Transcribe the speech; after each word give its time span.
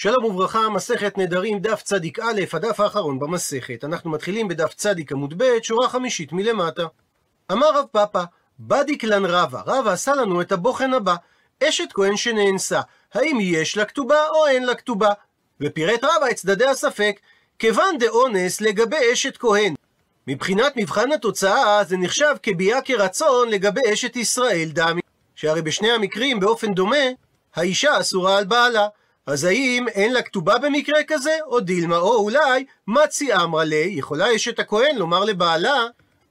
שלום 0.00 0.24
וברכה, 0.24 0.68
מסכת 0.68 1.18
נדרים, 1.18 1.58
דף 1.58 1.82
צדיק 1.82 2.18
א', 2.18 2.40
הדף 2.52 2.80
האחרון 2.80 3.18
במסכת. 3.18 3.84
אנחנו 3.84 4.10
מתחילים 4.10 4.48
בדף 4.48 4.74
צדיק 4.74 5.12
עמוד 5.12 5.34
ב', 5.42 5.62
שורה 5.62 5.88
חמישית 5.88 6.32
מלמטה. 6.32 6.82
אמר 7.52 7.78
רב 7.78 7.84
פאפא, 7.92 8.24
בדיק 8.60 9.04
לן 9.04 9.24
רבא, 9.24 9.62
רבא 9.66 9.90
עשה 9.90 10.14
לנו 10.14 10.40
את 10.40 10.52
הבוחן 10.52 10.94
הבא, 10.94 11.14
אשת 11.64 11.88
כהן 11.94 12.16
שנאנסה, 12.16 12.80
האם 13.14 13.38
יש 13.40 13.76
לה 13.76 13.84
כתובה 13.84 14.28
או 14.28 14.46
אין 14.46 14.66
לה 14.66 14.74
כתובה? 14.74 15.12
ופירט 15.60 16.04
רבא 16.04 16.26
את 16.30 16.36
צדדי 16.36 16.66
הספק, 16.66 17.20
כיוון 17.58 17.98
דאונס 17.98 18.60
לגבי 18.60 19.12
אשת 19.12 19.36
כהן. 19.36 19.74
מבחינת 20.26 20.72
מבחן 20.76 21.12
התוצאה 21.12 21.84
זה 21.84 21.96
נחשב 21.96 22.34
כביאה 22.42 22.82
כרצון 22.82 23.48
לגבי 23.48 23.92
אשת 23.92 24.16
ישראל 24.16 24.68
דמי, 24.72 25.00
שהרי 25.34 25.62
בשני 25.62 25.90
המקרים 25.90 26.40
באופן 26.40 26.74
דומה, 26.74 27.06
האישה 27.54 28.00
אסורה 28.00 28.38
על 28.38 28.44
בעלה. 28.44 28.86
אז 29.28 29.44
האם 29.44 29.88
אין 29.88 30.12
לה 30.12 30.22
כתובה 30.22 30.58
במקרה 30.58 30.98
כזה, 31.06 31.36
או 31.46 31.60
דילמה, 31.60 31.96
או 31.96 32.16
אולי, 32.16 32.64
מצי 32.86 33.34
אמרה 33.34 33.64
לי, 33.64 33.94
יכולה 33.96 34.36
אשת 34.36 34.58
הכהן 34.58 34.96
לומר 34.96 35.24
לבעלה, 35.24 35.86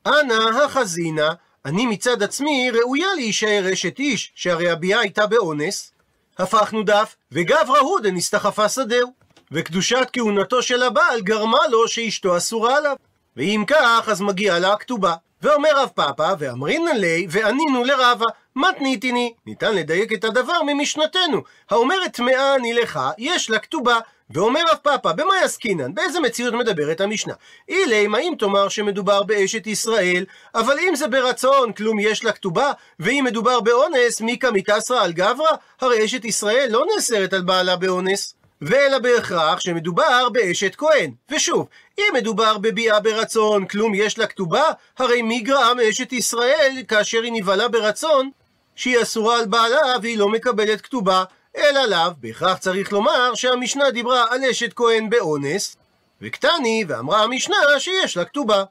אנא 0.06 0.64
החזינה, 0.64 1.34
אני 1.66 1.86
מצד 1.86 2.24
עצמי 2.24 2.72
ראויה 2.74 3.08
להישאר 3.16 3.74
אשת 3.74 4.00
איש, 4.00 4.32
שהרי 4.36 4.70
הביאה 4.70 5.00
הייתה 5.00 5.28
באונס. 5.28 5.92
הפכנו 6.38 6.84
דף, 6.84 7.16
וגברא 7.32 7.80
הוא 7.80 8.00
דנסתחפה 8.00 8.70
שדהו. 8.70 9.14
וקדושת 9.52 10.08
כהונתו 10.14 10.62
של 10.62 10.84
הבעל 10.84 11.22
גרמה 11.22 11.68
לו 11.72 11.88
שאשתו 11.88 12.38
אסורה 12.38 12.78
עליו. 12.78 12.96
ואם 13.36 13.64
כך, 13.68 14.10
אז 14.12 14.22
מגיעה 14.22 14.60
לה 14.60 14.74
הכתובה. 14.74 15.16
ואומר 15.48 15.70
רב 15.76 15.90
פאפא, 15.96 16.34
ואמרינן 16.40 16.98
לי, 16.98 17.28
וענינו 17.30 17.84
לרבה, 17.84 18.26
מתניתיני. 18.56 19.34
ניתן 19.46 19.76
לדייק 19.76 20.14
את 20.14 20.24
הדבר 20.24 20.64
ממשנתנו. 20.66 21.42
האומרת 21.70 22.14
טמאה 22.14 22.56
אני 22.56 22.74
לך, 22.74 23.00
יש 23.18 23.50
לה 23.50 23.60
כתובה. 23.60 24.00
ואומר 24.30 24.62
רב 24.72 24.78
פאפא, 24.82 25.12
במה 25.12 25.34
יסקינן? 25.44 25.94
באיזה 25.94 26.20
מציאות 26.20 26.54
מדברת 26.54 27.02
המשנה? 27.02 27.34
אילי, 27.70 28.08
מה 28.08 28.20
אם 28.20 28.34
תאמר 28.40 28.70
שמדובר 28.70 29.24
באשת 29.24 29.68
ישראל, 29.68 30.26
אבל 30.56 30.80
אם 30.80 30.96
זה 30.96 31.08
ברצון, 31.08 31.74
כלום 31.74 32.00
יש 32.00 32.24
לה 32.24 32.32
כתובה, 32.32 32.72
ואם 33.00 33.24
מדובר 33.28 33.60
באונס, 33.60 34.22
מיקה 34.22 34.52
מתעשרה 34.52 35.04
על 35.04 35.14
גברא? 35.14 35.56
הרי 35.82 36.06
אשת 36.06 36.26
ישראל 36.26 36.68
לא 36.70 36.86
נאסרת 36.96 37.34
על 37.34 37.42
בעלה 37.42 37.76
באונס. 37.76 38.37
ואלא 38.62 39.00
בהכרח 39.00 39.60
שמדובר 39.60 40.30
באשת 40.30 40.76
כהן. 40.76 41.12
ושוב, 41.30 41.68
אם 42.00 42.14
מדובר 42.14 42.58
בביאה 42.58 43.00
ברצון, 43.00 43.66
כלום 43.66 43.96
יש 43.96 44.18
לה 44.18 44.28
כתובה, 44.28 44.64
הרי 44.98 45.22
מי 45.22 45.40
גרעה 45.40 45.74
מאשת 45.74 46.14
ישראל 46.14 46.84
כאשר 46.88 47.22
היא 47.22 47.32
נבהלה 47.34 47.68
ברצון, 47.68 48.30
שהיא 48.76 49.02
אסורה 49.02 49.40
על 49.40 49.46
בעלה 49.46 49.96
והיא 50.02 50.18
לא 50.18 50.30
מקבלת 50.30 50.82
כתובה, 50.82 51.24
אלא 51.58 51.86
לאו, 51.86 52.12
בהכרח 52.18 52.58
צריך 52.58 52.92
לומר 52.92 53.36
שהמשנה 53.36 53.92
דיברה 53.92 54.26
על 54.30 54.44
אשת 54.44 54.74
כהן 54.74 55.10
באונס, 55.10 55.78
וקטני, 56.22 56.86
ואמרה 56.88 57.24
המשנה 57.24 57.56
שיש 57.80 58.18
לה 58.18 58.26
כתובה. 58.26 58.64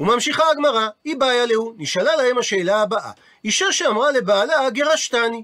וממשיכה 0.00 0.50
הגמרא, 0.50 0.88
היא 1.04 1.16
בעיה 1.16 1.46
להו, 1.46 1.74
נשאלה 1.78 2.16
להם 2.16 2.38
השאלה 2.38 2.82
הבאה, 2.82 3.10
אישה 3.44 3.72
שאמרה 3.72 4.12
לבעלה 4.12 4.70
גרשתני, 4.70 5.42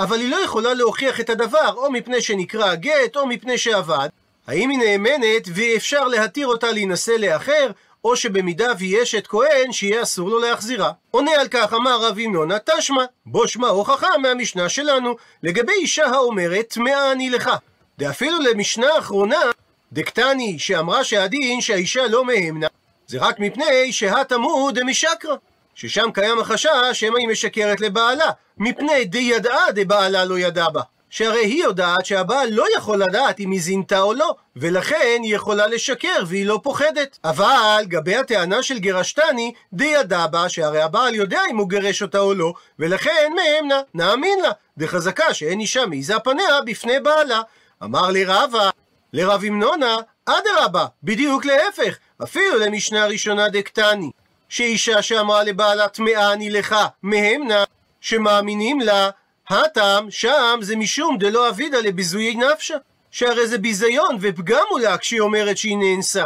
אבל 0.00 0.20
היא 0.20 0.30
לא 0.30 0.36
יכולה 0.36 0.74
להוכיח 0.74 1.20
את 1.20 1.30
הדבר, 1.30 1.74
או 1.76 1.92
מפני 1.92 2.22
שנקרא 2.22 2.74
גט, 2.74 3.16
או 3.16 3.26
מפני 3.26 3.58
שעבד. 3.58 4.08
האם 4.46 4.70
היא 4.70 4.78
נאמנת 4.78 5.48
ואפשר 5.54 6.04
להתיר 6.04 6.46
אותה 6.46 6.72
להינשא 6.72 7.10
לאחר, 7.10 7.70
או 8.04 8.16
שבמידה 8.16 8.72
והיא 8.78 9.02
אשת 9.02 9.26
כהן, 9.26 9.72
שיהיה 9.72 10.02
אסור 10.02 10.28
לו 10.28 10.38
להחזירה. 10.38 10.92
עונה 11.10 11.30
על 11.30 11.48
כך 11.48 11.74
אמר 11.74 12.00
רב 12.00 12.18
ינונה 12.18 12.56
תשמע, 12.58 13.04
בו 13.26 13.48
שמע 13.48 13.68
הוכחה 13.68 14.18
מהמשנה 14.18 14.68
שלנו, 14.68 15.16
לגבי 15.42 15.72
אישה 15.72 16.06
האומרת, 16.06 16.66
טמאה 16.68 17.12
אני 17.12 17.30
לך. 17.30 17.50
דאפילו 17.98 18.38
למשנה 18.38 18.86
האחרונה, 18.94 19.40
דקטני, 19.92 20.58
שאמרה 20.58 21.04
שהדין 21.04 21.60
שהאישה 21.60 22.06
לא 22.06 22.24
מהמנה, 22.24 22.66
זה 23.06 23.18
רק 23.20 23.38
מפני 23.38 23.92
שהתמוד 23.92 24.78
דמשקרא. 24.78 25.34
ששם 25.74 26.10
קיים 26.14 26.38
החשש 26.38 26.68
שמא 26.92 27.18
היא 27.18 27.28
משקרת 27.28 27.80
לבעלה, 27.80 28.30
מפני 28.58 29.04
דידעה 29.04 29.72
דבעלה 29.74 30.24
לא 30.24 30.38
ידע 30.38 30.68
בה. 30.68 30.82
שהרי 31.12 31.44
היא 31.44 31.64
יודעת 31.64 32.06
שהבעל 32.06 32.48
לא 32.50 32.64
יכול 32.76 33.02
לדעת 33.02 33.40
אם 33.40 33.50
היא 33.50 33.60
זינתה 33.60 34.00
או 34.00 34.14
לא, 34.14 34.34
ולכן 34.56 35.20
היא 35.22 35.36
יכולה 35.36 35.66
לשקר 35.66 36.22
והיא 36.26 36.46
לא 36.46 36.60
פוחדת. 36.62 37.18
אבל 37.24 37.84
גבי 37.88 38.16
הטענה 38.16 38.62
של 38.62 38.78
גרשתני, 38.78 39.52
דידע 39.72 40.26
בה 40.26 40.48
שהרי 40.48 40.82
הבעל 40.82 41.14
יודע 41.14 41.40
אם 41.50 41.56
הוא 41.56 41.68
גירש 41.68 42.02
אותה 42.02 42.18
או 42.18 42.34
לא, 42.34 42.52
ולכן 42.78 43.32
מהמנה, 43.36 43.80
נאמין 43.94 44.38
לה, 44.42 44.50
דחזקה 44.78 45.34
שאין 45.34 45.60
אישה 45.60 45.86
מעיזה 45.86 46.18
פניה 46.18 46.60
בפני 46.66 47.00
בעלה. 47.00 47.40
אמר 47.82 48.10
לי 48.10 48.24
רבא, 48.24 48.70
לרב 49.12 49.44
המנונה, 49.44 49.96
אדרבה, 50.26 50.86
בדיוק 51.02 51.44
להפך, 51.44 51.96
אפילו 52.22 52.58
למשנה 52.58 53.06
ראשונה 53.06 53.48
דקטני. 53.48 54.10
שאישה 54.52 55.02
שאמרה 55.02 55.42
לבעלה 55.42 55.88
טמאה 55.88 56.32
אני 56.32 56.50
לך, 56.50 56.76
מהמנה, 57.02 57.64
שמאמינים 58.00 58.80
לה, 58.80 59.10
הטעם 59.48 60.10
שם 60.10 60.58
זה 60.62 60.76
משום 60.76 61.18
דלא 61.18 61.48
אבידה 61.48 61.80
לביזויי 61.80 62.34
נפשה, 62.34 62.76
שהרי 63.10 63.46
זה 63.46 63.58
ביזיון 63.58 64.16
ופגם 64.20 64.62
מולה 64.70 64.98
כשהיא 64.98 65.20
אומרת 65.20 65.56
שהיא 65.56 65.76
נאנסה. 65.76 66.24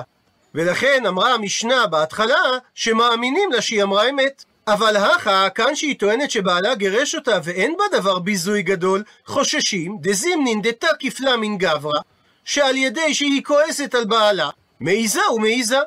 ולכן 0.54 1.06
אמרה 1.06 1.34
המשנה 1.34 1.86
בהתחלה 1.86 2.42
שמאמינים 2.74 3.52
לה 3.52 3.62
שהיא 3.62 3.82
אמרה 3.82 4.08
אמת. 4.08 4.44
אבל 4.68 4.96
הכה, 4.96 5.50
כאן 5.50 5.74
שהיא 5.74 5.98
טוענת 5.98 6.30
שבעלה 6.30 6.74
גירש 6.74 7.14
אותה 7.14 7.38
ואין 7.44 7.76
בה 7.76 7.98
דבר 7.98 8.18
ביזוי 8.18 8.62
גדול, 8.62 9.02
חוששים 9.26 9.98
דזימנין 10.00 10.62
דתא 10.62 10.88
כפלה 11.00 11.36
מן 11.36 11.58
גברא, 11.58 12.00
שעל 12.44 12.76
ידי 12.76 13.14
שהיא 13.14 13.44
כועסת 13.44 13.94
על 13.94 14.04
בעלה, 14.04 14.50
מעיזה 14.80 15.30
ומעיזה. 15.34 15.78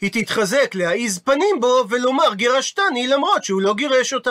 היא 0.00 0.10
תתחזק 0.12 0.74
להעיז 0.74 1.18
פנים 1.18 1.60
בו 1.60 1.84
ולומר 1.88 2.34
גירשתני 2.34 3.06
למרות 3.06 3.44
שהוא 3.44 3.62
לא 3.62 3.74
גירש 3.74 4.14
אותה. 4.14 4.30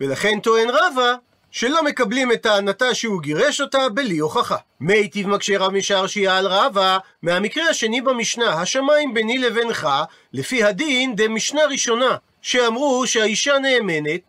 ולכן 0.00 0.40
טוען 0.40 0.70
רבא 0.70 1.14
שלא 1.50 1.84
מקבלים 1.84 2.32
את 2.32 2.42
טענתה 2.42 2.94
שהוא 2.94 3.22
גירש 3.22 3.60
אותה 3.60 3.88
בלי 3.88 4.18
הוכחה. 4.18 4.56
מיטיב 4.80 5.28
מקשה 5.28 5.58
רב 5.58 5.72
משרשיה 5.72 6.38
על 6.38 6.46
רבא, 6.46 6.98
מהמקרה 7.22 7.68
השני 7.68 8.00
במשנה, 8.00 8.60
השמיים 8.60 9.14
ביני 9.14 9.38
לבינך, 9.38 9.88
לפי 10.32 10.64
הדין 10.64 11.16
דמשנה 11.16 11.64
ראשונה, 11.64 12.16
שאמרו 12.42 13.06
שהאישה 13.06 13.58
נאמנת, 13.58 14.20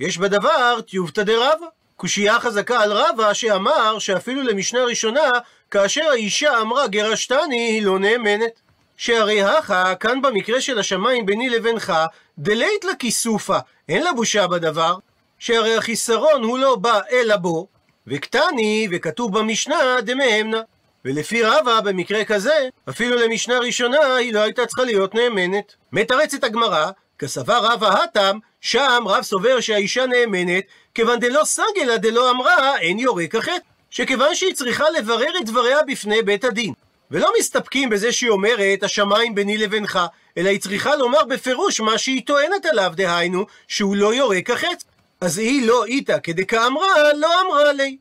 יש 0.00 0.18
בדבר 0.18 0.80
טיובתא 0.80 1.22
דרבא. 1.22 1.66
קושייה 1.96 2.40
חזקה 2.40 2.80
על 2.80 2.92
רבא 2.92 3.32
שאמר 3.34 3.98
שאפילו 3.98 4.42
למשנה 4.42 4.84
ראשונה, 4.84 5.30
כאשר 5.70 6.10
האישה 6.10 6.60
אמרה 6.60 6.88
גירשתני, 6.88 7.56
היא 7.56 7.82
לא 7.82 7.98
נאמנת. 7.98 8.60
שהרי 9.00 9.42
הכה, 9.42 9.94
כאן 9.94 10.22
במקרה 10.22 10.60
של 10.60 10.78
השמיים 10.78 11.26
ביני 11.26 11.48
לבינך, 11.48 11.92
דלית 12.38 12.84
לה 12.84 12.94
כיסופה, 12.94 13.58
אין 13.88 14.02
לה 14.02 14.12
בושה 14.12 14.46
בדבר, 14.46 14.96
שהרי 15.38 15.76
החיסרון 15.76 16.42
הוא 16.42 16.58
לא 16.58 16.76
בא 16.76 17.00
אלא 17.12 17.36
בו, 17.36 17.66
וקטני, 18.06 18.88
וכתוב 18.90 19.38
במשנה, 19.38 20.00
דמהמנה. 20.00 20.60
ולפי 21.04 21.42
רבא, 21.42 21.80
במקרה 21.80 22.24
כזה, 22.24 22.68
אפילו 22.88 23.16
למשנה 23.16 23.58
ראשונה, 23.58 24.14
היא 24.14 24.34
לא 24.34 24.40
הייתה 24.40 24.66
צריכה 24.66 24.84
להיות 24.84 25.14
נאמנת. 25.14 25.74
מתרצת 25.92 26.44
הגמרא, 26.44 26.90
כסבר 27.18 27.58
רבא 27.62 28.02
התם, 28.02 28.38
שם 28.60 29.04
רב 29.06 29.22
סובר 29.22 29.60
שהאישה 29.60 30.06
נאמנת, 30.06 30.64
כיוון 30.94 31.18
דלא 31.18 31.44
סגלה 31.44 31.96
דלא 31.96 32.30
אמרה, 32.30 32.78
אין 32.78 32.98
יורק 32.98 33.34
החטא. 33.34 33.56
שכיוון 33.90 34.34
שהיא 34.34 34.54
צריכה 34.54 34.84
לברר 34.98 35.32
את 35.40 35.46
דבריה 35.46 35.78
בפני 35.86 36.22
בית 36.22 36.44
הדין. 36.44 36.72
ולא 37.10 37.32
מסתפקים 37.38 37.88
בזה 37.88 38.12
שהיא 38.12 38.30
אומרת, 38.30 38.82
השמיים 38.82 39.34
ביני 39.34 39.58
לבינך, 39.58 39.98
אלא 40.38 40.48
היא 40.48 40.60
צריכה 40.60 40.96
לומר 40.96 41.24
בפירוש 41.24 41.80
מה 41.80 41.98
שהיא 41.98 42.22
טוענת 42.26 42.66
עליו, 42.66 42.92
דהיינו, 42.96 43.46
שהוא 43.68 43.96
לא 43.96 44.14
יורק 44.14 44.50
החץ. 44.50 44.84
אז 45.20 45.38
היא 45.38 45.66
לא 45.66 45.84
איתה 45.84 46.20
כדקאמרה, 46.20 47.12
לא 47.16 47.40
אמרה 47.40 47.72
לי. 47.72 47.96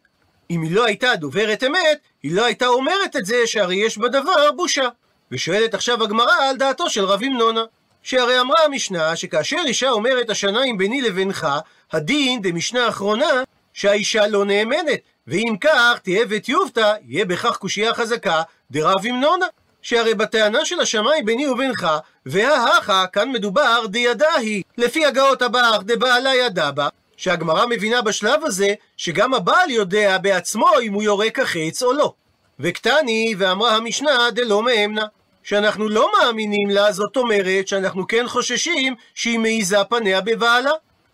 אם 0.49 0.61
היא 0.61 0.71
לא 0.71 0.85
הייתה 0.85 1.15
דוברת 1.15 1.63
אמת, 1.63 1.99
היא 2.23 2.35
לא 2.35 2.45
הייתה 2.45 2.67
אומרת 2.67 3.15
את 3.15 3.25
זה 3.25 3.35
שהרי 3.45 3.75
יש 3.75 3.97
בדבר 3.97 4.51
בושה. 4.51 4.87
ושואלת 5.31 5.73
עכשיו 5.73 6.03
הגמרא 6.03 6.33
על 6.49 6.57
דעתו 6.57 6.89
של 6.89 7.05
רב 7.05 7.23
המנונה. 7.23 7.63
שהרי 8.03 8.39
אמרה 8.39 8.65
המשנה 8.65 9.15
שכאשר 9.15 9.57
אישה 9.65 9.89
אומרת 9.89 10.29
השניים 10.29 10.77
ביני 10.77 11.01
לבינך, 11.01 11.47
הדין 11.91 12.41
דמשנה 12.41 12.89
אחרונה 12.89 13.43
שהאישה 13.73 14.27
לא 14.27 14.45
נאמנת, 14.45 14.99
ואם 15.27 15.55
כך 15.61 15.99
תהיה 16.03 16.25
וטיובתא, 16.29 16.93
יהיה 17.07 17.25
בכך 17.25 17.57
קושייה 17.57 17.93
חזקה 17.93 18.41
דרב 18.71 19.05
המנונה. 19.05 19.45
שהרי 19.81 20.13
בטענה 20.13 20.65
של 20.65 20.79
השמיים 20.79 21.25
ביני 21.25 21.47
ובינך, 21.47 21.87
וההכה, 22.25 23.05
כאן 23.13 23.31
מדובר 23.31 23.85
דידה 23.85 24.33
היא, 24.37 24.63
לפי 24.77 25.05
הגאות 25.05 25.41
הבאך 25.41 25.81
דבעלה 25.85 26.35
ידע 26.35 26.71
בה, 26.71 26.87
שהגמרא 27.17 27.65
מבינה 27.65 28.01
בשלב 28.01 28.45
הזה, 28.45 28.73
שגם 28.97 29.33
הבעל 29.33 29.69
יודע 29.69 30.17
בעצמו 30.17 30.67
אם 30.81 30.93
הוא 30.93 31.03
יורק 31.03 31.39
החץ 31.39 31.83
או 31.83 31.93
לא. 31.93 32.13
וקטני, 32.59 33.35
ואמרה 33.37 33.75
המשנה 33.75 34.31
דלא 34.31 34.63
מהמנה. 34.63 35.05
שאנחנו 35.43 35.89
לא 35.89 36.11
מאמינים 36.13 36.69
לה, 36.69 36.91
זאת 36.91 37.17
אומרת 37.17 37.67
שאנחנו 37.67 38.07
כן 38.07 38.27
חוששים 38.27 38.95
שהיא 39.15 39.39
מעיזה 39.39 39.83
פניה 39.89 40.21
בבעלה. 40.21 40.71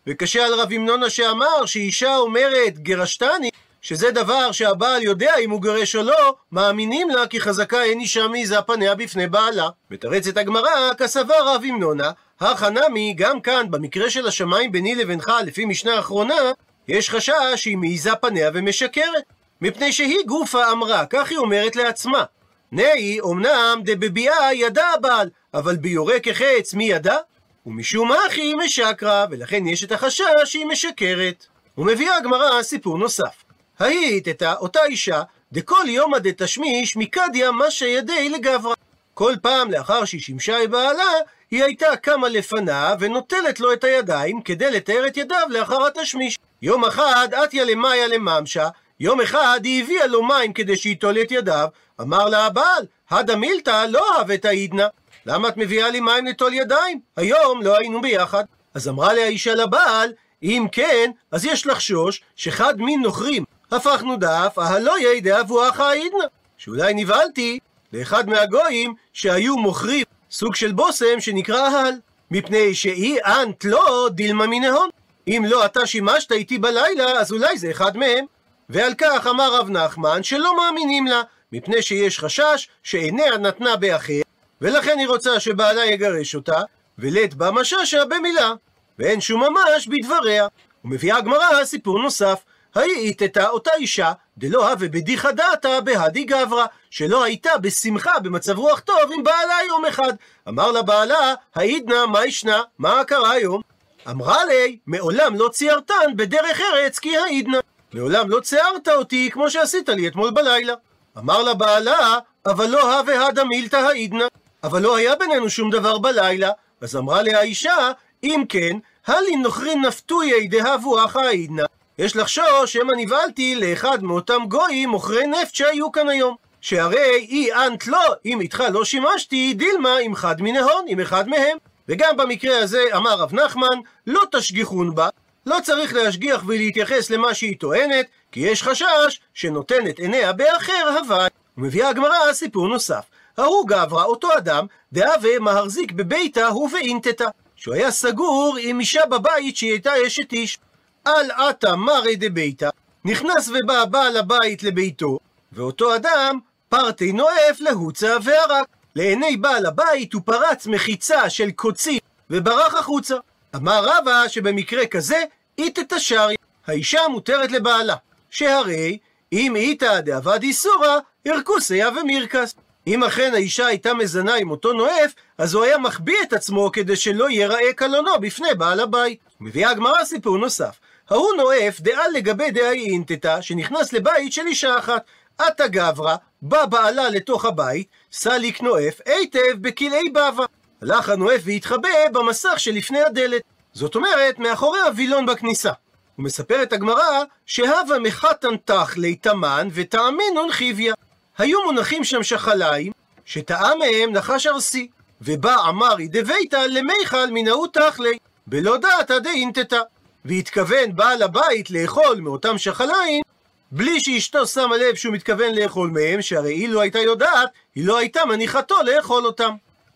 וקשה 0.07 0.45
על 0.45 0.53
רב 0.53 0.71
המנונה 0.71 1.09
שאמר 1.09 1.65
שאישה 1.65 2.17
אומרת 2.17 2.79
גרשתני, 2.79 3.49
שזה 3.85 4.11
דבר 4.11 4.51
שהבעל 4.51 5.03
יודע 5.03 5.35
אם 5.37 5.51
הוא 5.51 5.61
גרש 5.61 5.95
או 5.95 6.03
לא, 6.03 6.35
מאמינים 6.51 7.09
לה 7.09 7.27
כי 7.27 7.39
חזקה 7.39 7.83
אין 7.83 7.99
אישה 7.99 8.27
מעיזה 8.27 8.61
פניה 8.61 8.95
בפני 8.95 9.27
בעלה. 9.27 9.69
מתרצת 9.91 10.37
הגמרא, 10.37 10.93
כסבר 10.97 11.33
רב 11.45 11.61
המנונה, 11.67 12.11
הכא 12.39 12.69
נמי, 12.69 13.13
גם 13.17 13.41
כאן, 13.41 13.71
במקרה 13.71 14.09
של 14.09 14.27
השמיים 14.27 14.71
ביני 14.71 14.95
לבינך, 14.95 15.31
לפי 15.45 15.65
משנה 15.65 15.93
האחרונה, 15.93 16.51
יש 16.87 17.09
חשש 17.09 17.33
שהיא 17.55 17.77
מעיזה 17.77 18.15
פניה 18.15 18.51
ומשקרת. 18.53 19.23
מפני 19.61 19.91
שהיא 19.91 20.25
גופה 20.27 20.71
אמרה, 20.71 21.05
כך 21.05 21.29
היא 21.29 21.37
אומרת 21.37 21.75
לעצמה. 21.75 22.23
נאי, 22.71 23.19
אמנם 23.21 23.81
דבביאה 23.83 24.53
ידע 24.53 24.85
הבעל, 24.95 25.29
אבל 25.53 25.75
ביורק 25.75 26.27
החץ 26.27 26.73
מי 26.73 26.83
ידע? 26.83 27.17
ומשום 27.65 28.11
אחי 28.11 28.41
היא 28.41 28.55
משקרה, 28.55 29.25
ולכן 29.31 29.67
יש 29.67 29.83
את 29.83 29.91
החשש 29.91 30.23
שהיא 30.45 30.65
משקרת. 30.65 31.45
ומביאה 31.77 32.17
הגמרא 32.17 32.61
סיפור 32.63 32.97
נוסף. 32.97 33.44
היית 33.79 34.27
את 34.27 34.43
אותה 34.43 34.85
אישה, 34.85 35.21
דכל 35.51 35.85
יומא 35.87 36.17
דתשמיש 36.17 36.97
מקדיא 36.97 37.49
מה 37.49 37.71
שידי 37.71 38.29
לגברא. 38.29 38.73
כל 39.13 39.33
פעם 39.41 39.71
לאחר 39.71 40.05
שהיא 40.05 40.21
שימשה 40.21 40.63
את 40.63 40.69
בעלה, 40.69 41.11
היא 41.51 41.63
הייתה 41.63 41.95
קמה 41.95 42.29
לפניו 42.29 42.97
ונוטלת 42.99 43.59
לו 43.59 43.73
את 43.73 43.83
הידיים 43.83 44.41
כדי 44.41 44.71
לתאר 44.71 45.07
את 45.07 45.17
ידיו 45.17 45.47
לאחר 45.49 45.85
התשמיש. 45.87 46.37
יום 46.61 46.85
אחד 46.85 47.27
אתיה 47.43 47.65
למאיה 47.65 48.07
לממשה, 48.07 48.67
יום 48.99 49.21
אחד 49.21 49.59
היא 49.63 49.83
הביאה 49.83 50.07
לו 50.07 50.23
מים 50.23 50.53
כדי 50.53 50.77
שייטול 50.77 51.21
את 51.21 51.31
ידיו, 51.31 51.67
אמר 52.01 52.29
לה 52.29 52.45
הבעל, 52.45 52.85
הדה 53.09 53.35
מילתא 53.35 53.85
לא 53.89 54.17
אהב 54.17 54.31
את 54.31 54.45
העידנא. 54.45 54.87
למה 55.25 55.47
את 55.47 55.57
מביאה 55.57 55.89
לי 55.89 55.99
מים 55.99 56.25
לטול 56.25 56.53
ידיים? 56.53 56.99
היום 57.15 57.61
לא 57.61 57.77
היינו 57.77 58.01
ביחד. 58.01 58.43
אז 58.73 58.87
אמרה 58.87 59.13
לה 59.13 59.21
האישה 59.21 59.55
לבעל, 59.55 60.13
אם 60.43 60.67
כן, 60.71 61.11
אז 61.31 61.45
יש 61.45 61.67
לחשוש 61.67 62.21
שחד 62.35 62.81
מין 62.81 63.01
נוכרים 63.01 63.43
הפכנו 63.75 64.15
דף, 64.17 64.53
הלא 64.57 64.99
ידע 64.99 65.41
אבואך 65.41 65.79
העידנא. 65.79 66.25
שאולי 66.57 66.93
נבהלתי 66.93 67.59
לאחד 67.93 68.29
מהגויים 68.29 68.93
שהיו 69.13 69.57
מוכרים 69.57 70.05
סוג 70.31 70.55
של 70.55 70.71
בושם 70.71 71.19
שנקרא 71.19 71.67
אהל, 71.67 71.93
מפני 72.31 72.75
שאי 72.75 73.17
אנט 73.25 73.65
לא 73.65 74.09
דילמה 74.11 74.47
מנהון. 74.47 74.89
אם 75.27 75.45
לא 75.47 75.65
אתה 75.65 75.87
שימשת 75.87 76.31
איתי 76.31 76.57
בלילה, 76.57 77.11
אז 77.11 77.31
אולי 77.31 77.57
זה 77.57 77.71
אחד 77.71 77.97
מהם. 77.97 78.25
ועל 78.69 78.93
כך 78.97 79.27
אמר 79.27 79.55
רב 79.55 79.69
נחמן 79.69 80.23
שלא 80.23 80.57
מאמינים 80.57 81.07
לה, 81.07 81.21
מפני 81.51 81.81
שיש 81.81 82.19
חשש 82.19 82.69
שעיניה 82.83 83.37
נתנה 83.37 83.75
באחר, 83.75 84.21
ולכן 84.61 84.99
היא 84.99 85.07
רוצה 85.07 85.39
שבעלה 85.39 85.85
יגרש 85.85 86.35
אותה, 86.35 86.61
ולית 86.99 87.33
בה 87.33 87.51
מששה 87.51 88.05
במילה, 88.05 88.53
ואין 88.99 89.21
שום 89.21 89.43
ממש 89.43 89.87
בדבריה. 89.87 90.47
ומביאה 90.85 91.17
הגמרא 91.17 91.65
סיפור 91.65 91.99
נוסף, 91.99 92.39
האיתתה 92.75 93.49
אותה 93.49 93.71
אישה, 93.77 94.11
דלא 94.37 94.69
הווה 94.69 94.87
בדיחה 94.87 95.31
דעתה 95.31 95.81
בהדי 95.81 96.23
גברא, 96.23 96.65
שלא 96.89 97.23
הייתה 97.23 97.57
בשמחה 97.57 98.19
במצב 98.19 98.57
רוח 98.57 98.79
טוב 98.79 99.11
עם 99.13 99.23
בעלה 99.23 99.55
יום 99.67 99.85
אחד. 99.85 100.13
אמר 100.47 100.71
לה 100.71 100.81
בעלה, 100.81 101.33
העידנא, 101.55 102.05
מה 102.05 102.25
ישנה? 102.25 102.61
מה 102.79 103.03
קרה 103.03 103.31
היום? 103.31 103.61
אמרה 104.09 104.45
לי, 104.45 104.77
מעולם 104.87 105.35
לא 105.35 105.49
ציירתן 105.53 106.15
בדרך 106.15 106.61
ארץ 106.61 106.99
כי 106.99 107.17
העידנא. 107.17 107.59
מעולם 107.93 108.29
לא 108.29 108.39
ציירת 108.39 108.87
אותי 108.87 109.29
כמו 109.33 109.49
שעשית 109.49 109.89
לי 109.89 110.07
אתמול 110.07 110.31
בלילה. 110.31 110.73
אמר 111.17 111.43
לה 111.43 111.53
בעלה, 111.53 112.19
אבל 112.45 112.65
לא 112.69 112.99
הווה 112.99 113.27
הדה 113.27 113.43
מילתא 113.43 113.75
העידנא. 113.75 114.25
אבל 114.63 114.81
לא 114.81 114.95
היה 114.95 115.15
בינינו 115.15 115.49
שום 115.49 115.71
דבר 115.71 115.97
בלילה. 115.97 116.51
אז 116.81 116.95
אמרה 116.95 117.21
לה 117.21 117.39
האישה, 117.39 117.91
אם 118.23 118.43
כן, 118.49 118.77
הלי 119.07 119.35
נוכרין 119.35 119.85
נפתויי 119.85 120.47
דהבו 120.47 121.05
אחא 121.05 121.19
העידנא. 121.19 121.65
יש 121.99 122.15
לחשוש 122.15 122.73
שמא 122.73 122.93
נבהלתי 122.97 123.55
לאחד 123.55 124.03
מאותם 124.03 124.41
גויים 124.47 124.89
מוכרי 124.89 125.27
נפט 125.27 125.55
שהיו 125.55 125.91
כאן 125.91 126.09
היום. 126.09 126.35
שהרי 126.61 127.15
אי 127.15 127.53
אנט 127.53 127.87
לא, 127.87 128.13
אם 128.25 128.41
איתך 128.41 128.63
לא 128.73 128.85
שימשתי, 128.85 129.53
דילמה 129.53 129.97
עם 129.97 130.15
חד 130.15 130.41
מנהון, 130.41 130.85
עם 130.87 130.99
אחד 130.99 131.27
מהם. 131.27 131.57
וגם 131.89 132.17
במקרה 132.17 132.59
הזה 132.59 132.83
אמר 132.95 133.15
רב 133.15 133.33
נחמן, 133.33 133.79
לא 134.07 134.21
תשגיחון 134.31 134.95
בה, 134.95 135.09
לא 135.45 135.57
צריך 135.63 135.93
להשגיח 135.93 136.43
ולהתייחס 136.47 137.09
למה 137.09 137.33
שהיא 137.33 137.59
טוענת, 137.59 138.05
כי 138.31 138.39
יש 138.39 138.63
חשש 138.63 139.19
שנותנת 139.33 139.99
עיניה 139.99 140.33
באחר 140.33 140.97
הווי. 140.99 141.27
ומביאה 141.57 141.89
הגמרא 141.89 142.33
סיפור 142.33 142.67
נוסף. 142.67 143.03
ההוא 143.37 143.67
גברא, 143.67 144.03
אותו 144.03 144.37
אדם, 144.37 144.65
דאבה 144.93 145.39
מהרזיק 145.39 145.91
בביתה 145.91 146.55
ובאינטתה. 146.55 147.25
שהוא 147.55 147.75
היה 147.75 147.91
סגור 147.91 148.55
עם 148.59 148.79
אישה 148.79 149.05
בבית 149.05 149.57
שהיא 149.57 149.71
הייתה 149.71 149.91
אשת 150.07 150.33
איש. 150.33 150.57
על 151.05 151.31
עתה 151.31 151.75
מרי 151.75 152.15
דביתא, 152.15 152.69
נכנס 153.05 153.49
ובא 153.49 153.85
בעל 153.85 154.17
הבית 154.17 154.63
לביתו, 154.63 155.19
ואותו 155.51 155.95
אדם 155.95 156.39
פרטי 156.69 157.11
נואף 157.11 157.59
להוצה 157.59 158.15
והרק. 158.23 158.65
לעיני 158.95 159.37
בעל 159.37 159.65
הבית 159.65 160.13
הוא 160.13 160.21
פרץ 160.25 160.67
מחיצה 160.67 161.29
של 161.29 161.51
קוצים 161.51 161.99
וברח 162.29 162.75
החוצה. 162.75 163.15
אמר 163.55 163.83
רבא 163.85 164.27
שבמקרה 164.27 164.85
כזה 164.85 165.23
אית 165.57 165.79
את 165.79 165.93
השרי, 165.93 166.35
האישה 166.67 166.99
מותרת 167.09 167.51
לבעלה, 167.51 167.95
שהרי 168.29 168.97
אם 169.33 169.55
איתא 169.55 169.99
דאבד 169.99 170.43
איסורא, 170.43 170.99
ארקוסיה 171.27 171.89
ומירקס. 171.89 172.55
אם 172.87 173.03
אכן 173.03 173.31
האישה 173.33 173.65
הייתה 173.65 173.93
מזנה 173.93 174.35
עם 174.35 174.51
אותו 174.51 174.73
נואף, 174.73 175.13
אז 175.37 175.53
הוא 175.53 175.63
היה 175.63 175.77
מחביא 175.77 176.17
את 176.23 176.33
עצמו 176.33 176.71
כדי 176.73 176.95
שלא 176.95 177.29
ייראה 177.29 177.73
קלונו 177.75 178.19
בפני 178.21 178.53
בעל 178.57 178.79
הבית. 178.79 179.19
מביאה 179.39 179.69
הגמרא 179.69 180.03
סיפור 180.03 180.37
נוסף. 180.37 180.79
ההוא 181.09 181.35
נואף 181.37 181.81
דעה 181.81 182.07
לגבי 182.07 182.51
דהאי 182.51 182.85
אינטטה, 182.89 183.41
שנכנס 183.41 183.93
לבית 183.93 184.33
של 184.33 184.47
אישה 184.47 184.77
אחת. 184.77 185.03
עתה 185.37 185.67
גברא, 185.67 186.15
בא 186.41 186.65
בעלה 186.65 187.09
לתוך 187.09 187.45
הבית, 187.45 187.87
סליק 188.11 188.61
נואף 188.61 189.01
היטב 189.05 189.55
בכלאי 189.61 190.09
בבא. 190.09 190.45
הלך 190.81 191.09
הנואף 191.09 191.41
והתחבא 191.45 191.89
במסך 192.11 192.53
שלפני 192.57 193.01
הדלת. 193.01 193.41
זאת 193.73 193.95
אומרת, 193.95 194.39
מאחורי 194.39 194.79
הווילון 194.79 195.25
בכניסה. 195.25 195.71
ומספרת 196.19 196.73
הגמרא, 196.73 197.23
שהווה 197.45 197.99
מחתן 197.99 198.57
תכלי 198.65 199.15
תמן 199.15 199.67
ותאמינון 199.73 200.51
חיביה. 200.51 200.93
היו 201.37 201.63
מונחים 201.65 202.03
שם 202.03 202.23
שחליים, 202.23 202.91
שטעה 203.25 203.75
מהם 203.75 204.11
נחש 204.11 204.47
ארסי. 204.47 204.87
ובא 205.21 205.55
עמרי 205.55 206.07
דביתא 206.07 206.65
למיכל 206.69 207.27
מנהות 207.31 207.73
תכלי, 207.73 208.17
בלא 208.47 208.77
דעתא 208.77 209.19
דאינטתא. 209.19 209.81
והתכוון 210.25 210.95
בעל 210.95 211.21
הבית 211.21 211.71
לאכול 211.71 212.19
מאותם 212.19 212.57
שחליים, 212.57 213.23
בלי 213.71 213.99
שאשתו 213.99 214.47
שמה 214.47 214.77
לב 214.77 214.95
שהוא 214.95 215.13
מתכוון 215.13 215.55
לאכול 215.55 215.89
מהם, 215.89 216.21
שהרי 216.21 216.53
אילו 216.53 216.81
הייתה 216.81 216.99
יודעת, 216.99 217.49
היא 217.75 217.87
לא 217.87 217.97
הייתה 217.97 218.25
מניחתו 218.25 218.75
לאכול 218.85 219.25
אותם. 219.25 219.51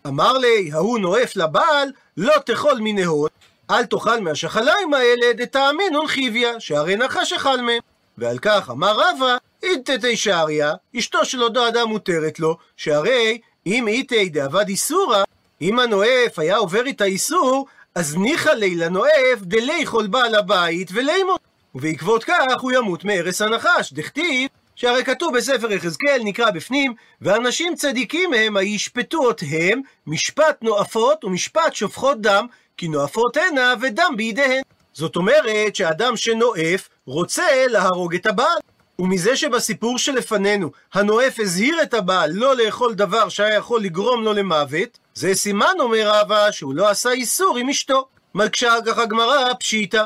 אמר 0.06 0.38
לי, 0.38 0.70
ההוא 0.72 0.98
נואף 0.98 1.36
לבעל, 1.36 1.92
לא 2.16 2.34
תאכול 2.46 2.78
מנהות, 2.80 3.30
אל 3.70 3.84
תאכל 3.84 4.20
מהשחליים 4.20 4.94
האלה 4.94 5.32
דתאמינון 5.32 6.06
חיביה, 6.06 6.60
שהרי 6.60 6.96
נחש 6.96 7.32
אכל 7.32 7.60
מהם. 7.60 7.78
ועל 8.18 8.38
כך 8.38 8.70
אמר 8.70 9.00
רבא, 9.00 9.36
איתתי 9.62 10.16
שעריה, 10.16 10.72
אשתו 10.98 11.24
של 11.24 11.42
אותו 11.42 11.68
אדם 11.68 11.88
מותרת 11.88 12.40
לו, 12.40 12.56
שהרי 12.76 13.38
אם 13.66 13.88
איתי 13.88 14.28
דאבד 14.28 14.68
איסורא, 14.68 15.24
אם 15.62 15.78
הנואף 15.78 16.38
היה 16.38 16.56
עובר 16.56 16.86
איתה 16.86 17.04
איסור, 17.04 17.66
אז 17.94 18.16
ניחא 18.16 18.50
לי 18.50 18.74
לנואף 18.74 19.40
דליכול 19.40 20.06
בעל 20.06 20.34
הבית 20.34 20.88
ולימות. 20.92 21.40
ובעקבות 21.74 22.24
כך 22.24 22.60
הוא 22.60 22.72
ימות 22.72 23.04
מהרס 23.04 23.42
הנחש, 23.42 23.92
דכתיב 23.92 24.48
שהרי 24.76 25.04
כתוב 25.04 25.36
בספר 25.36 25.72
יחזקאל, 25.72 26.20
נקרא 26.24 26.50
בפנים, 26.50 26.94
ואנשים 27.20 27.74
צדיקים 27.74 28.32
הם 28.32 28.56
הישפטו 28.56 29.18
אותם 29.26 29.80
משפט 30.06 30.62
נואפות 30.62 31.24
ומשפט 31.24 31.74
שופכות 31.74 32.20
דם, 32.20 32.46
כי 32.76 32.88
נואפות 32.88 33.36
הנה 33.36 33.74
ודם 33.80 34.14
בידיהן. 34.16 34.62
זאת 34.92 35.16
אומרת 35.16 35.76
שאדם 35.76 36.16
שנואף 36.16 36.88
רוצה 37.06 37.66
להרוג 37.66 38.14
את 38.14 38.26
הבעל. 38.26 38.58
ומזה 38.98 39.36
שבסיפור 39.36 39.98
שלפנינו 39.98 40.70
הנואף 40.94 41.40
הזהיר 41.40 41.82
את 41.82 41.94
הבעל 41.94 42.30
לא 42.32 42.56
לאכול 42.56 42.94
דבר 42.94 43.28
שהיה 43.28 43.54
יכול 43.54 43.82
לגרום 43.82 44.24
לו 44.24 44.32
למוות, 44.32 44.98
זה 45.20 45.34
סימן, 45.34 45.74
אומר 45.78 46.10
רבא, 46.12 46.50
שהוא 46.50 46.74
לא 46.74 46.88
עשה 46.88 47.10
איסור 47.10 47.56
עם 47.56 47.68
אשתו. 47.68 48.06
מקשה 48.34 48.74
כך 48.86 48.98
הגמרא 48.98 49.54
פשיטא. 49.54 50.04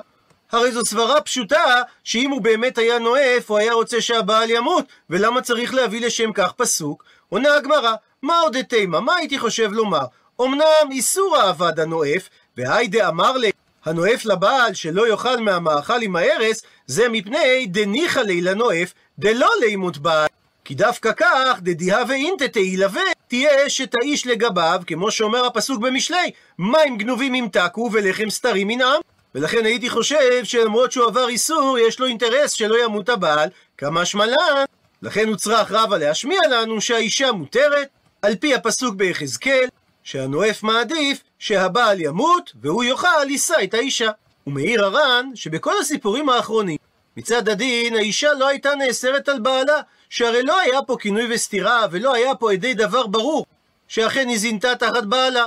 הרי 0.52 0.72
זו 0.72 0.84
סברה 0.84 1.20
פשוטה, 1.20 1.82
שאם 2.04 2.30
הוא 2.30 2.40
באמת 2.40 2.78
היה 2.78 2.98
נואף, 2.98 3.50
הוא 3.50 3.58
היה 3.58 3.72
רוצה 3.72 4.00
שהבעל 4.00 4.50
ימות, 4.50 4.84
ולמה 5.10 5.42
צריך 5.42 5.74
להביא 5.74 6.06
לשם 6.06 6.32
כך 6.32 6.52
פסוק? 6.52 7.04
עונה 7.28 7.54
הגמרא, 7.54 7.94
מה 8.22 8.40
עוד 8.40 8.56
תימא, 8.62 9.00
מה 9.00 9.16
הייתי 9.16 9.38
חושב 9.38 9.72
לומר? 9.72 10.04
אמנם 10.40 10.90
איסור 10.90 11.36
האבד 11.36 11.80
הנואף, 11.80 12.28
והיידה 12.56 13.08
אמר 13.08 13.36
לי, 13.36 13.50
הנואף 13.84 14.24
לבעל 14.24 14.74
שלא 14.74 15.08
יאכל 15.08 15.36
מהמאכל 15.36 16.02
עם 16.02 16.16
ההרס, 16.16 16.62
זה 16.86 17.08
מפני 17.08 17.66
דניחא 17.66 18.20
לי 18.20 18.40
לנואף, 18.40 18.94
דלא 19.18 19.48
לימות 19.60 19.98
בעל. 19.98 20.33
כי 20.64 20.74
דווקא 20.74 21.12
כך, 21.16 21.58
דדיהה 21.60 22.02
ואינטה 22.08 22.48
תהילווה, 22.48 23.02
תהיה 23.28 23.66
אשת 23.66 23.94
האיש 23.94 24.26
לגביו, 24.26 24.82
כמו 24.86 25.10
שאומר 25.10 25.46
הפסוק 25.46 25.80
במשלי, 25.80 26.30
מים 26.58 26.98
גנובים 26.98 27.34
ימתקו 27.34 27.90
ולחם 27.92 28.30
סתרים 28.30 28.70
ינעם. 28.70 29.00
ולכן 29.34 29.64
הייתי 29.64 29.90
חושב 29.90 30.44
שלמרות 30.44 30.92
שהוא 30.92 31.06
עבר 31.06 31.28
איסור, 31.28 31.78
יש 31.78 32.00
לו 32.00 32.06
אינטרס 32.06 32.52
שלא 32.52 32.84
ימות 32.84 33.08
הבעל, 33.08 33.48
כמה 33.78 34.04
שמלן. 34.04 34.64
לכן 35.02 35.28
הוא 35.28 35.36
צריך 35.36 35.72
רבה 35.72 35.98
להשמיע 35.98 36.40
לנו 36.50 36.80
שהאישה 36.80 37.32
מותרת, 37.32 37.88
על 38.22 38.36
פי 38.36 38.54
הפסוק 38.54 38.94
ביחזקאל, 38.94 39.68
שהנואף 40.02 40.62
מעדיף 40.62 41.22
שהבעל 41.38 42.00
ימות 42.00 42.52
והוא 42.62 42.84
יוכל 42.84 43.24
לישא 43.26 43.54
את 43.64 43.74
האישה. 43.74 44.10
ומעיר 44.46 44.84
הר"ן 44.84 45.30
שבכל 45.34 45.78
הסיפורים 45.80 46.28
האחרונים, 46.28 46.76
מצד 47.16 47.48
הדין 47.48 47.96
האישה 47.96 48.34
לא 48.34 48.48
הייתה 48.48 48.74
נאסרת 48.74 49.28
על 49.28 49.38
בעלה, 49.38 49.80
שהרי 50.10 50.42
לא 50.42 50.60
היה 50.60 50.82
פה 50.82 50.96
כינוי 51.00 51.34
וסתירה 51.34 51.86
ולא 51.90 52.14
היה 52.14 52.34
פה 52.34 52.52
עדי 52.52 52.74
דבר 52.74 53.06
ברור, 53.06 53.46
שאכן 53.88 54.28
היא 54.28 54.38
זינתה 54.38 54.74
תחת 54.76 55.04
בעלה. 55.04 55.46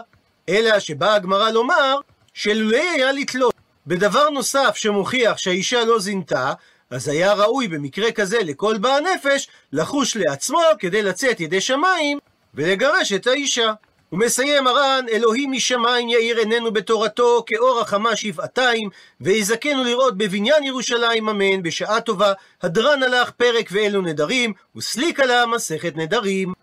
אלא 0.49 0.79
שבאה 0.79 1.15
הגמרא 1.15 1.49
לומר 1.49 1.99
שלולא 2.33 2.77
היה 2.77 3.11
לתלות 3.11 3.53
בדבר 3.87 4.29
נוסף 4.29 4.75
שמוכיח 4.75 5.37
שהאישה 5.37 5.85
לא 5.85 5.99
זינתה, 5.99 6.53
אז 6.89 7.07
היה 7.07 7.33
ראוי 7.33 7.67
במקרה 7.67 8.11
כזה 8.11 8.39
לכל 8.43 8.77
בעל 8.77 9.03
נפש 9.03 9.47
לחוש 9.73 10.17
לעצמו 10.17 10.61
כדי 10.79 11.01
לצאת 11.01 11.39
ידי 11.39 11.61
שמיים 11.61 12.19
ולגרש 12.53 13.13
את 13.13 13.27
האישה. 13.27 13.73
הוא 14.09 14.19
מסיים 14.19 14.67
הר"ן, 14.67 15.05
אלוהים 15.11 15.51
משמיים 15.51 16.09
יאיר 16.09 16.37
עינינו 16.37 16.71
בתורתו, 16.71 17.43
כאור 17.45 17.79
החמה 17.79 18.15
שבעתיים, 18.15 18.89
ויזכנו 19.21 19.83
לראות 19.83 20.17
בבניין 20.17 20.63
ירושלים 20.63 21.29
אמן, 21.29 21.63
בשעה 21.63 22.01
טובה, 22.01 22.33
הדרן 22.61 23.03
הלך 23.03 23.31
פרק 23.31 23.69
ואלו 23.71 24.01
נדרים, 24.01 24.53
וסליק 24.75 25.19
עלה 25.19 25.45
מסכת 25.45 25.95
נדרים. 25.95 26.53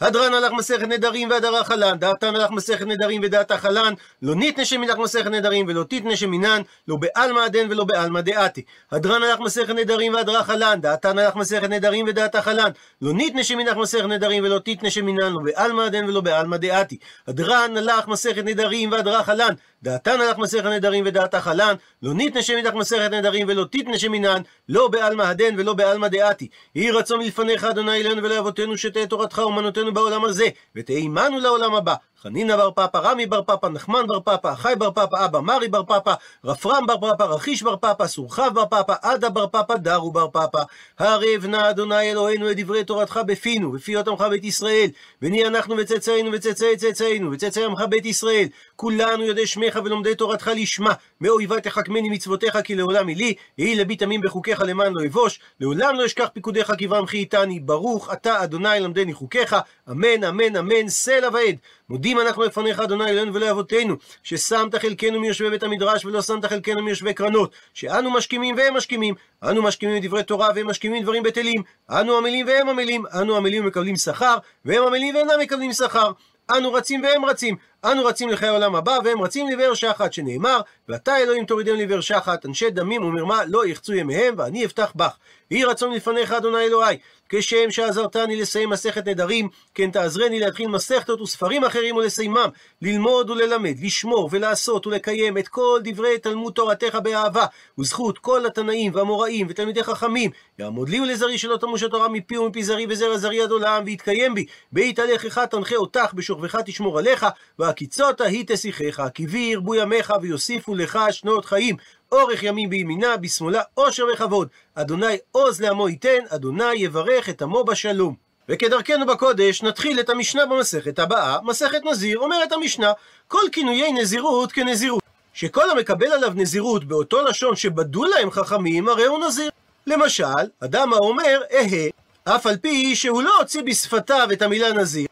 הדרן 0.00 0.34
הלך 0.34 0.52
מסכת 0.52 0.88
נדרים 0.88 1.30
והדרה 1.30 1.64
חלן, 1.64 1.98
דעתן 1.98 2.36
הלך 2.36 2.50
מסכת 2.50 2.86
נדרים 2.86 3.20
ודעתה 3.24 3.58
חלן, 3.58 3.94
לא 4.22 4.34
ניתנה 4.34 4.64
שמילך 4.64 4.98
מסכת 4.98 5.26
נדרים 5.26 5.66
ולא 5.68 5.84
תיתנה 5.84 6.16
שמינן, 6.16 6.62
לא 6.88 6.96
בעלמא 6.96 7.40
הדן 7.40 7.66
ולא 7.70 7.84
בעלמא 7.84 8.20
דעתי. 8.20 8.62
הדרן 8.92 9.22
הלך 9.22 9.40
מסכת 9.40 9.74
נדרים 9.74 10.14
והדרה 10.14 10.44
חלן, 10.44 10.80
דעתן 10.80 11.18
הלך 11.18 11.36
מסכת 11.36 11.68
נדרים 11.68 12.06
ודעתה 12.08 12.42
חלן, 12.42 12.70
לא 13.02 13.12
ניתנה 13.12 13.44
שמילך 13.44 13.76
מסכת 13.76 14.04
נדרים 14.04 14.44
ולא 14.44 14.58
תיתנה 14.58 14.90
שמינן, 14.90 15.32
לא 15.32 15.40
בעלמא 15.44 15.82
הדן 15.82 16.04
ולא 16.04 16.20
בעלמא 16.20 16.56
דעתי. 16.56 16.98
הדרן 17.28 17.76
הלך 17.76 18.08
מסכת 18.08 18.44
נדרים 18.44 18.92
והדרה 18.92 19.24
חלן, 19.24 19.54
דעתן 19.82 20.20
הלך 20.20 20.38
מסכת 20.38 20.66
נדרים 20.66 21.04
ודעתה 21.06 21.40
חלן, 21.40 21.74
לא 22.02 22.14
ניתנה 22.14 22.42
שמילך 22.42 22.74
מסכת 22.74 23.10
נדרים 23.10 23.48
ולא 23.48 23.64
תיתנה 23.64 23.98
שמינן, 23.98 24.42
לא 24.68 24.88
בעלמא 24.88 25.22
הדן 25.22 25.54
ולא 25.58 25.72
בעלמא 25.74 26.08
דעתי. 26.08 26.48
יהי 26.74 26.90
רצון 26.90 27.18
מלפניך 27.18 27.64
אדוני 27.64 28.00
אלינו 28.00 28.22
ולאבותינו 28.22 28.76
שתהא 28.76 29.04
תורתך 29.06 29.38
אומנותינו 29.38 29.93
בעולם 29.94 30.24
הזה, 30.24 30.44
ותהא 30.76 30.96
עמנו 30.96 31.40
לעולם 31.40 31.74
הבא. 31.74 31.94
חנינא 32.24 32.56
בר 32.56 32.70
פפא, 32.70 32.96
רמי 32.96 33.26
בר 33.26 33.42
פפא, 33.42 33.66
נחמן 33.66 34.06
בר 34.06 34.20
פפא, 34.20 34.52
אחי 34.52 34.72
בר 34.78 34.90
פפא, 34.90 35.24
אבא 35.24 35.40
מרי 35.40 35.68
בר 35.68 35.82
פפא, 35.82 36.14
רפרם 36.44 36.86
בר 36.86 36.96
פפא, 36.96 37.22
רכיש 37.22 37.62
בר 37.62 37.76
פפא, 37.76 38.06
סורחב 38.06 38.50
בר 38.54 38.66
פפא, 38.66 38.94
עדה 39.02 39.30
בר 39.30 39.46
פפא, 39.46 39.76
דרו 39.76 40.12
בר 40.12 40.28
פפא. 40.28 40.62
הערב 40.98 41.46
נא 41.46 41.70
אדוני 41.70 42.10
אלוהינו 42.10 42.50
את 42.50 42.56
דברי 42.56 42.84
תורתך 42.84 43.20
בפינו, 43.26 43.72
בפי 43.72 43.96
עמך 43.96 44.20
בית 44.20 44.44
ישראל, 44.44 44.86
ונהיה 45.22 45.46
אנחנו 45.46 45.76
וצאצאינו 45.76 46.32
וצאצאי 46.32 46.76
צאצאינו, 46.76 47.32
וצאצאי 47.32 47.64
עמך 47.64 47.80
בית 47.88 48.06
ישראל, 48.06 48.46
כולנו 48.76 49.24
יודעי 49.24 49.46
שמך 49.46 49.78
ולומדי 49.84 50.14
תורתך 50.14 50.50
לשמה, 50.56 50.92
מאויבי 51.20 51.60
תחכמני 51.60 52.08
מצוותיך 52.08 52.58
כי 52.64 52.74
לעולם 52.74 53.06
היא 53.06 53.16
לי, 53.16 53.34
יהי 53.58 53.74
לבי 53.74 53.96
תמים 53.96 54.20
בחוקיך 54.20 54.62
למען 54.66 54.92
לא 54.94 55.06
אבוש, 55.06 55.40
לעולם 55.60 55.96
לא 55.96 56.06
אשכח 56.06 56.28
פיקודיך 56.32 56.72
כי 56.78 56.88
איתני, 57.12 57.60
ברוך 57.60 58.12
אתה 58.12 58.44
אדוני 58.44 58.80
למדני 58.80 59.14
חוקיך, 59.14 59.56
אמן 59.90 60.24
אמן 60.24 60.56
אמן 60.56 60.88
סלע 60.88 61.28
ועד. 61.32 61.56
מודים 61.90 62.20
אנחנו 62.20 62.42
לפניך, 62.42 62.80
אדוני 62.80 63.10
אלוהינו 63.10 63.34
ולאבותינו, 63.34 63.96
ששמת 64.22 64.74
חלקנו 64.74 65.20
מיושבי 65.20 65.50
בית 65.50 65.62
המדרש 65.62 66.04
ולא 66.04 66.22
שמת 66.22 66.44
חלקנו 66.44 66.82
מיושבי 66.82 67.14
קרנות, 67.14 67.52
שאנו 67.74 68.10
משכימים 68.10 68.56
והם 68.56 68.76
משכימים, 68.76 69.14
אנו 69.42 69.62
משכימים 69.62 70.02
דברי 70.02 70.22
תורה 70.22 70.48
והם 70.54 70.66
משכימים 70.66 71.02
דברים 71.02 71.22
בטלים, 71.22 71.62
אנו 71.90 72.16
עמלים 72.16 72.46
והם 72.46 72.68
עמלים, 72.68 73.04
אנו 73.20 73.36
עמלים 73.36 73.64
ומקבלים 73.64 73.96
שכר, 73.96 74.36
והם 74.64 74.82
עמלים 74.86 75.14
ואינם 75.14 75.40
מקבלים 75.40 75.72
שכר. 75.72 76.12
אנו 76.50 76.72
רצים 76.72 77.02
והם 77.02 77.24
רצים, 77.24 77.56
אנו 77.84 78.04
רצים 78.04 78.28
לחיי 78.28 78.48
העולם 78.48 78.74
הבא, 78.74 78.98
והם 79.04 79.22
רצים 79.22 79.48
לבאר 79.48 79.74
שחת, 79.74 80.12
שנאמר, 80.12 80.60
ואתה 80.88 81.16
אלוהים 81.16 81.44
תורידם 81.44 81.76
לבאר 81.76 82.00
שחת, 82.00 82.46
אנשי 82.46 82.70
דמים 82.70 83.04
ומרמה 83.04 83.44
לא 83.46 83.66
יחצו 83.66 83.94
ימיהם, 83.94 84.34
ואני 84.38 84.64
אפתח 84.64 84.92
בך. 84.96 85.16
יהי 85.54 85.64
רצון 85.64 85.92
לפניך, 85.92 86.32
אדוני 86.32 86.64
אלוהי, 86.64 86.96
כשם 87.28 87.70
שעזרתני 87.70 88.36
לסיים 88.36 88.70
מסכת 88.70 89.08
נדרים, 89.08 89.48
כן 89.74 89.90
תעזרני 89.90 90.40
להתחיל 90.40 90.68
מסכתות 90.68 91.20
וספרים 91.20 91.64
אחרים 91.64 91.96
ולסיימם, 91.96 92.48
ללמוד 92.82 93.30
וללמד, 93.30 93.74
לשמור 93.82 94.28
ולעשות 94.32 94.86
ולקיים 94.86 95.38
את 95.38 95.48
כל 95.48 95.80
דברי 95.84 96.18
תלמוד 96.18 96.52
תורתך 96.52 96.98
באהבה, 97.02 97.46
וזכות 97.78 98.18
כל 98.18 98.46
התנאים 98.46 98.92
והמוראים 98.94 99.46
ותלמידי 99.50 99.82
חכמים, 99.82 100.30
יעמוד 100.58 100.88
לי 100.88 101.00
ולזרי 101.00 101.38
שלא 101.38 101.56
תמוש 101.56 101.82
התורה 101.82 102.08
מפי 102.08 102.38
ומפי 102.38 102.64
זרי 102.64 102.86
וזרע 102.88 103.18
זרי 103.18 103.42
עד 103.42 103.50
עולם, 103.50 103.82
ויתקיים 103.86 104.34
בי, 104.34 104.46
בית 104.72 104.98
הלכך 104.98 105.38
תנחה 105.38 105.76
אותך, 105.76 106.12
בשוכבך 106.14 106.56
תשמור 106.66 106.98
עליך, 106.98 107.26
והקיצות 107.58 108.20
ההיא 108.20 108.44
תשיחך, 108.46 109.02
כי 109.14 109.26
בי 109.26 109.38
ירבו 109.38 109.74
ימיך 109.74 110.12
ויוסיפו 110.22 110.74
לך 110.74 110.98
שנות 111.10 111.44
חיים. 111.44 111.76
אורך 112.12 112.42
ימים 112.42 112.70
בימינה, 112.70 113.16
בשמאלה 113.16 113.62
עושר 113.74 114.04
וכבוד. 114.14 114.48
אדוני 114.74 115.16
עוז 115.32 115.60
לעמו 115.60 115.88
ייתן, 115.88 116.18
אדוני 116.28 116.74
יברך 116.74 117.28
את 117.28 117.42
עמו 117.42 117.64
בשלום. 117.64 118.14
וכדרכנו 118.48 119.06
בקודש, 119.06 119.62
נתחיל 119.62 120.00
את 120.00 120.10
המשנה 120.10 120.46
במסכת 120.46 120.98
הבאה, 120.98 121.38
מסכת 121.42 121.84
נזיר, 121.84 122.18
אומרת 122.18 122.52
המשנה, 122.52 122.92
כל 123.28 123.42
כינויי 123.52 123.92
נזירות 123.92 124.52
כנזירות. 124.52 125.02
שכל 125.34 125.70
המקבל 125.70 126.06
עליו 126.06 126.32
נזירות 126.34 126.84
באותו 126.84 127.22
לשון 127.22 127.56
שבדו 127.56 128.04
להם 128.04 128.30
חכמים, 128.30 128.88
הרי 128.88 129.04
הוא 129.04 129.26
נזיר. 129.26 129.50
למשל, 129.86 130.24
אדם 130.60 130.92
האומר 130.92 131.40
אהה, 131.52 131.88
אף 132.24 132.46
על 132.46 132.56
פי 132.56 132.96
שהוא 132.96 133.22
לא 133.22 133.38
הוציא 133.38 133.62
בשפתיו 133.62 134.28
את 134.32 134.42
המילה 134.42 134.72
נזיר, 134.72 135.06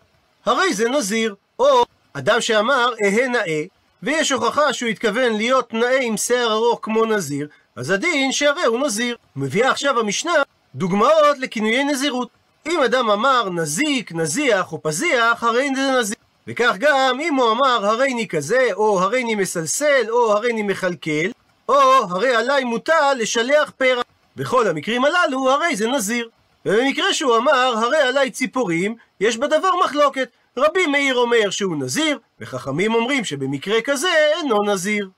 הרי 0.44 0.74
זה 0.74 0.88
נזיר. 0.88 1.34
או 1.58 1.84
אדם 2.12 2.40
שאמר 2.40 2.92
אהה 3.04 3.28
נאה, 3.28 3.62
ויש 4.02 4.32
הוכחה 4.32 4.72
שהוא 4.72 4.88
התכוון 4.88 5.32
להיות 5.36 5.74
נאה 5.74 6.00
עם 6.00 6.16
שיער 6.16 6.52
ארוך 6.52 6.78
כמו 6.82 7.04
נזיר, 7.04 7.48
אז 7.76 7.90
הדין 7.90 8.32
שהרי 8.32 8.64
הוא 8.64 8.86
נזיר. 8.86 9.16
מביאה 9.36 9.70
עכשיו 9.70 10.00
המשנה 10.00 10.32
דוגמאות 10.74 11.38
לכינויי 11.38 11.84
נזירות. 11.84 12.28
אם 12.66 12.82
אדם 12.82 13.10
אמר 13.10 13.50
נזיק, 13.50 14.12
נזיח 14.12 14.72
או 14.72 14.82
פזיח, 14.82 15.44
הרי 15.44 15.68
זה 15.76 15.98
נזיר. 16.00 16.16
וכך 16.46 16.74
גם 16.78 17.20
אם 17.20 17.34
הוא 17.34 17.50
אמר 17.50 17.86
הריני 17.86 18.28
כזה, 18.28 18.68
או 18.72 19.00
הריני 19.00 19.34
מסלסל, 19.34 20.06
או 20.10 20.32
הריני 20.32 20.62
מכלכל, 20.62 21.28
או 21.68 21.74
הרי 22.10 22.34
עליי 22.34 22.64
מוטל 22.64 23.14
לשלח 23.18 23.72
פרח. 23.76 24.04
בכל 24.36 24.68
המקרים 24.68 25.04
הללו 25.04 25.50
הרי 25.50 25.76
זה 25.76 25.88
נזיר. 25.88 26.28
ובמקרה 26.66 27.14
שהוא 27.14 27.36
אמר 27.36 27.74
הרי 27.76 28.00
עליי 28.00 28.30
ציפורים, 28.30 28.94
יש 29.20 29.36
בדבר 29.36 29.70
מחלוקת. 29.84 30.28
רבי 30.56 30.86
מאיר 30.86 31.16
אומר 31.16 31.50
שהוא 31.50 31.76
נזיר, 31.76 32.18
וחכמים 32.40 32.94
אומרים 32.94 33.24
שבמקרה 33.24 33.82
כזה 33.84 34.08
אינו 34.36 34.56
נזיר. 34.72 35.08